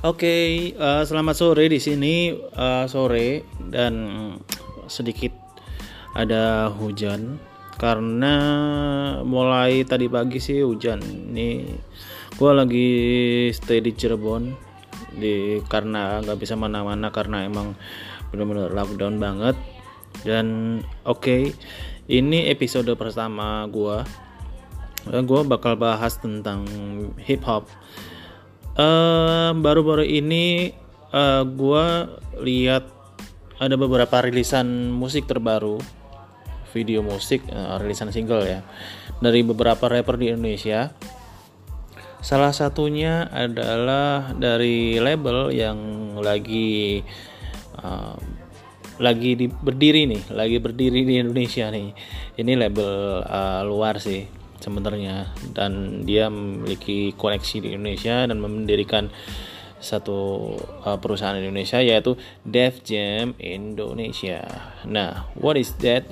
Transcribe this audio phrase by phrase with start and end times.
[0.00, 3.92] Oke, uh, selamat sore di sini uh, sore dan
[4.88, 5.28] sedikit
[6.16, 7.36] ada hujan
[7.76, 8.32] karena
[9.28, 11.04] mulai tadi pagi sih hujan.
[11.04, 11.68] Ini
[12.32, 12.88] gue lagi
[13.52, 14.56] stay di Cirebon
[15.20, 17.76] di karena nggak bisa mana-mana karena emang
[18.32, 19.60] benar-benar lockdown banget.
[20.24, 21.42] Dan oke, okay,
[22.08, 24.00] ini episode pertama gue.
[25.12, 26.64] Gue bakal bahas tentang
[27.20, 27.68] hip hop
[29.58, 30.70] baru-baru uh, ini
[31.10, 31.86] uh, gue
[32.42, 32.84] lihat
[33.60, 35.78] ada beberapa rilisan musik terbaru.
[36.70, 38.62] Video musik uh, rilisan single ya
[39.18, 40.94] dari beberapa rapper di Indonesia.
[42.20, 45.78] Salah satunya adalah dari label yang
[46.20, 47.00] lagi
[47.80, 48.14] uh,
[49.00, 51.90] lagi di, berdiri nih lagi berdiri di Indonesia nih.
[52.38, 59.08] Ini label uh, luar sih sebenarnya dan dia memiliki koneksi di Indonesia dan mendirikan
[59.80, 60.52] satu
[60.84, 64.44] uh, perusahaan Indonesia yaitu Def Jam Indonesia.
[64.84, 66.04] Nah, what is that?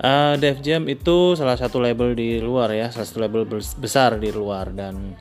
[0.00, 3.44] Uh, Def Jam itu salah satu label di luar ya, salah satu label
[3.78, 5.14] besar di luar dan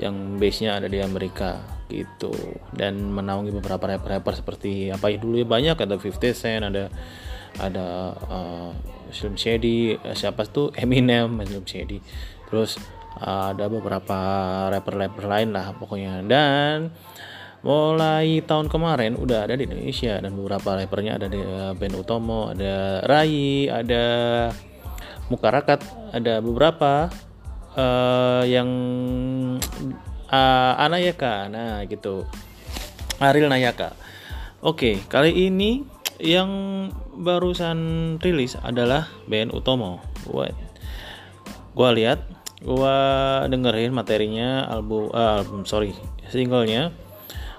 [0.00, 1.60] yang base-nya ada di Amerika
[1.92, 2.32] gitu
[2.72, 6.88] dan menaungi beberapa rapper-rapper seperti apa ya dulu ya banyak ada 50 Cent ada
[7.58, 8.70] ada uh,
[9.10, 10.70] Slim Shady uh, siapa tuh?
[10.78, 11.98] Eminem Slim Shady.
[12.46, 12.78] Terus
[13.18, 14.18] uh, ada beberapa
[14.70, 16.22] rapper-rapper lain lah pokoknya.
[16.22, 16.94] Dan
[17.60, 21.40] mulai tahun kemarin udah ada di Indonesia dan beberapa rappernya ada di
[21.76, 24.04] Ben Utomo ada Rai ada
[25.30, 27.06] Mukarakat ada beberapa
[27.78, 28.66] uh, yang
[30.26, 32.26] uh, Anayaka nah gitu.
[33.22, 33.94] Aril Nayaka.
[34.64, 35.86] Oke kali ini
[36.18, 36.50] yang
[37.20, 37.78] barusan
[38.24, 40.00] rilis adalah band Utomo.
[40.24, 40.48] Gue
[41.76, 42.24] gua lihat,
[42.64, 42.96] gua
[43.46, 45.92] dengerin materinya album uh, album sorry
[46.32, 46.90] singlenya.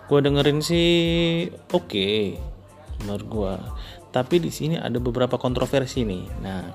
[0.10, 0.90] Gua dengerin sih
[1.72, 2.36] oke okay,
[3.06, 3.54] menurut gua.
[4.12, 6.26] Tapi di sini ada beberapa kontroversi nih.
[6.44, 6.68] Nah,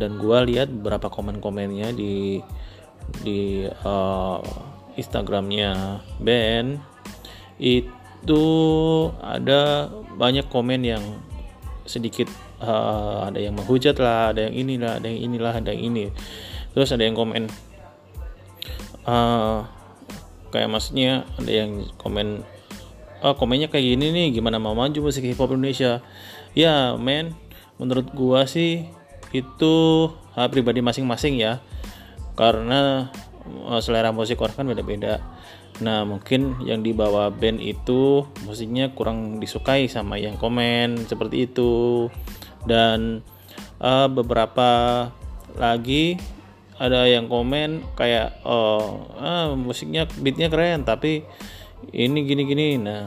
[0.00, 2.42] dan gua lihat beberapa komen-komennya di
[3.22, 4.40] di uh,
[4.96, 6.80] Instagramnya band
[7.62, 8.44] itu
[9.22, 9.86] ada
[10.18, 11.04] banyak komen yang
[11.92, 12.32] sedikit
[12.64, 16.04] uh, ada yang menghujat lah ada yang inilah ada yang inilah ada yang ini.
[16.72, 17.52] Terus ada yang komen
[19.04, 19.68] uh,
[20.48, 22.40] kayak maksudnya ada yang komen
[23.20, 26.00] oh, komennya kayak gini nih gimana mau maju musik hip hop Indonesia?
[26.56, 27.36] Ya men
[27.76, 28.88] menurut gua sih
[29.36, 29.74] itu
[30.48, 31.60] pribadi masing-masing ya.
[32.32, 33.12] Karena
[33.68, 35.20] uh, selera musik orang kan beda-beda
[35.82, 42.06] Nah, mungkin yang dibawa band itu musiknya kurang disukai sama yang komen seperti itu.
[42.62, 43.26] Dan
[43.82, 45.10] uh, beberapa
[45.58, 46.16] lagi
[46.82, 51.22] ada yang komen kayak oh ah, musiknya beatnya keren tapi
[51.94, 53.06] ini gini-gini nah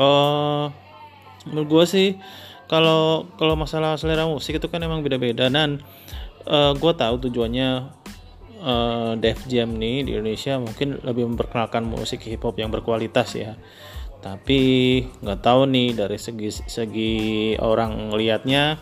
[0.00, 0.72] uh,
[1.44, 2.08] menurut gue sih
[2.64, 5.84] kalau kalau masalah selera musik itu kan emang beda-beda dan
[6.48, 7.92] uh, gue tahu tujuannya
[8.60, 13.58] uh, Def Jam nih di Indonesia mungkin lebih memperkenalkan musik hip hop yang berkualitas ya.
[14.24, 14.60] Tapi
[15.20, 17.14] nggak tahu nih dari segi segi
[17.60, 18.80] orang lihatnya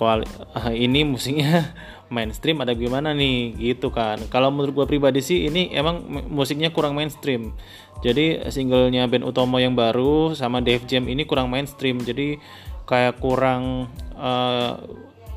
[0.00, 1.74] uh, ini musiknya
[2.14, 3.54] mainstream ada gimana nih?
[3.56, 4.18] Gitu kan.
[4.32, 7.54] Kalau menurut gue pribadi sih ini emang musiknya kurang mainstream.
[8.00, 12.00] Jadi singlenya band Utomo yang baru sama Def Jam ini kurang mainstream.
[12.00, 12.40] Jadi
[12.88, 14.80] kayak kurang uh,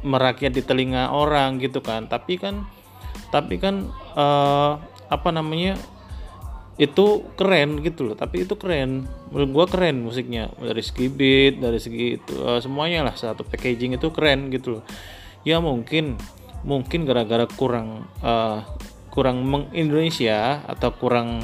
[0.03, 2.07] merakyat di telinga orang gitu kan.
[2.07, 2.63] Tapi kan
[3.34, 4.78] tapi kan uh,
[5.10, 5.74] apa namanya
[6.78, 8.16] itu keren gitu loh.
[8.18, 9.10] Tapi itu keren.
[9.34, 10.54] Menurut gua keren musiknya.
[10.54, 13.18] Dari segi beat dari segi itu uh, semuanya lah.
[13.18, 14.84] Satu packaging itu keren gitu loh.
[15.42, 16.18] Ya mungkin
[16.62, 18.62] mungkin gara-gara kurang uh,
[19.10, 21.42] kurang meng Indonesia atau kurang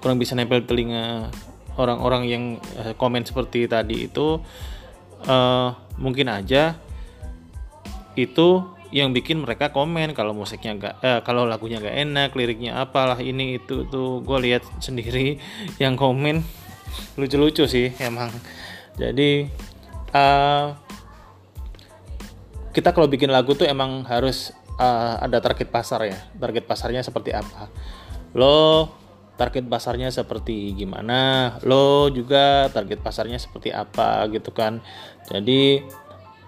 [0.00, 1.32] kurang bisa nempel telinga
[1.80, 2.44] orang-orang yang
[3.00, 4.36] komen seperti tadi itu
[5.24, 6.76] uh, mungkin aja
[8.14, 13.18] itu yang bikin mereka komen kalau musiknya gak eh, kalau lagunya gak enak liriknya apalah
[13.18, 15.42] ini itu tuh gue lihat sendiri
[15.82, 16.46] yang komen.
[17.18, 18.30] Lucu-lucu sih emang.
[18.94, 19.50] Jadi
[20.14, 20.78] uh,
[22.70, 26.18] kita kalau bikin lagu tuh emang harus uh, ada target pasar ya.
[26.38, 27.66] Target pasarnya seperti apa?
[28.38, 28.94] Lo
[29.34, 31.58] target pasarnya seperti gimana?
[31.66, 34.78] Lo juga target pasarnya seperti apa gitu kan?
[35.26, 35.82] Jadi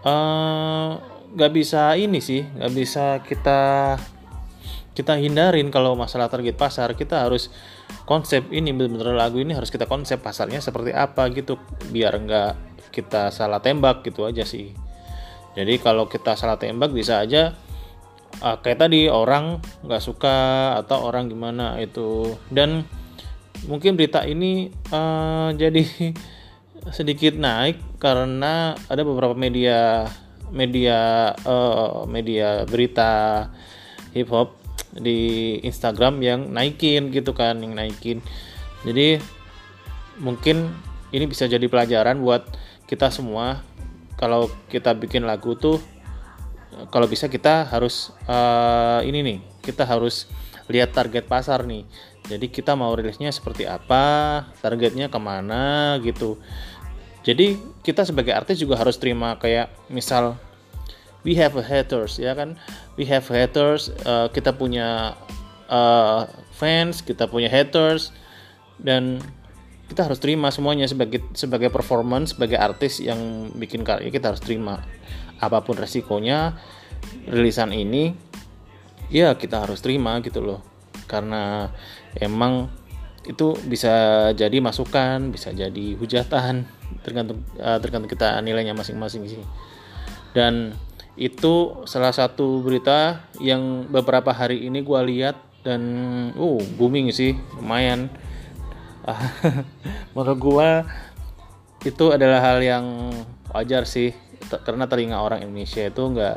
[0.07, 3.61] uh, nggak bisa ini sih nggak bisa kita
[4.97, 6.97] kita hindarin kalau masalah target pasar.
[6.97, 7.53] Kita harus
[8.09, 11.61] konsep ini bener-bener lagu ini harus kita konsep pasarnya seperti apa gitu
[11.93, 12.53] biar nggak
[12.97, 14.73] kita salah tembak gitu aja sih.
[15.53, 17.53] Jadi kalau kita salah tembak bisa aja
[18.41, 20.37] uh, kayak tadi orang nggak suka
[20.81, 22.33] atau orang gimana itu.
[22.49, 22.89] Dan
[23.69, 25.85] mungkin berita ini uh, jadi
[26.89, 30.09] sedikit naik karena ada beberapa media
[30.55, 33.47] media uh, media berita
[34.15, 34.57] hip hop
[34.97, 38.25] di Instagram yang naikin gitu kan yang naikin.
[38.87, 39.21] Jadi
[40.21, 40.73] mungkin
[41.13, 42.47] ini bisa jadi pelajaran buat
[42.89, 43.61] kita semua.
[44.17, 45.77] Kalau kita bikin lagu tuh
[46.89, 50.29] kalau bisa kita harus uh, ini nih kita harus
[50.67, 51.85] lihat target pasar nih.
[52.27, 56.43] Jadi kita mau rilisnya seperti apa targetnya ke mana gitu
[57.27, 60.39] jadi kita sebagai artis juga harus terima kayak misal
[61.27, 62.55] we have haters ya kan?
[62.95, 65.19] We have haters uh, kita punya
[65.67, 68.15] uh, fans kita punya haters
[68.79, 69.19] dan
[69.91, 74.87] kita harus terima semuanya sebagai sebagai performance sebagai artis yang bikin karya kita harus terima
[75.43, 76.55] apa pun resikonya.
[77.27, 78.15] Rilisan ini
[79.11, 80.63] ya kita harus terima gitu loh.
[81.11, 81.75] Karena
[82.23, 82.71] emang
[83.27, 89.43] itu bisa jadi masukan bisa jadi hujatan tergantung uh, tergantung kita nilainya masing-masing sih
[90.37, 90.77] dan
[91.17, 95.83] itu salah satu berita yang beberapa hari ini gue lihat dan
[96.37, 98.13] uh booming sih lumayan.
[100.15, 100.71] Menurut gue
[101.89, 102.85] itu adalah hal yang
[103.49, 104.13] wajar sih
[104.63, 106.37] karena telinga orang Indonesia itu nggak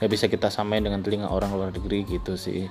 [0.00, 2.66] nggak bisa kita samain dengan telinga orang luar negeri gitu sih.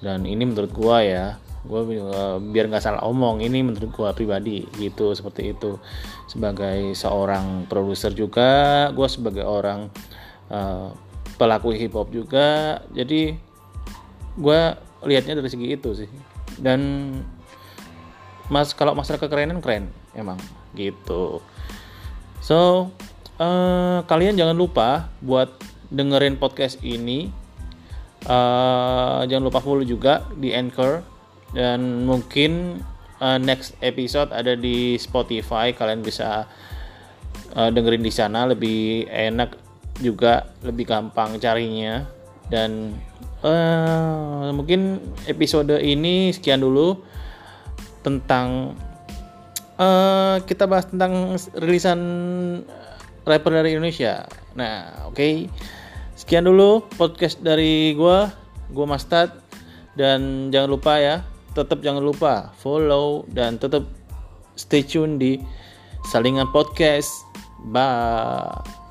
[0.00, 4.68] Dan ini menurut gua ya gue uh, biar nggak salah omong ini menurut gue pribadi
[4.76, 5.80] gitu seperti itu.
[6.28, 9.88] Sebagai seorang produser juga gue sebagai orang
[10.52, 10.92] uh,
[11.40, 13.34] pelaku hip hop juga jadi
[14.36, 14.60] gue
[15.08, 16.10] lihatnya dari segi itu sih.
[16.60, 16.80] Dan
[18.52, 20.36] mas kalau masalah kekerenan keren emang
[20.76, 21.40] gitu.
[22.44, 22.92] So
[23.40, 25.48] uh, kalian jangan lupa buat
[25.88, 27.32] dengerin podcast ini.
[28.24, 31.04] Uh, jangan lupa follow juga di anchor
[31.54, 32.82] dan mungkin
[33.22, 36.50] uh, next episode ada di Spotify kalian bisa
[37.54, 39.56] uh, dengerin di sana lebih enak
[40.02, 42.02] juga lebih gampang carinya
[42.50, 42.98] dan
[43.46, 44.98] uh, mungkin
[45.30, 46.98] episode ini sekian dulu
[48.02, 48.74] tentang
[49.78, 52.00] uh, kita bahas tentang rilisan
[53.24, 54.28] rapper dari Indonesia.
[54.52, 55.16] Nah, oke.
[55.16, 55.34] Okay.
[56.14, 58.30] Sekian dulu podcast dari gua,
[58.70, 59.34] gua Mastad
[59.98, 63.86] dan jangan lupa ya tetap jangan lupa follow dan tetap
[64.58, 65.38] stay tune di
[66.10, 67.10] Salingan Podcast.
[67.72, 68.83] Bye.